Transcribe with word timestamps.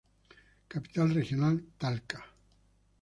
Capital 0.67 1.13
Regional: 1.13 1.61
Talca. 1.77 2.25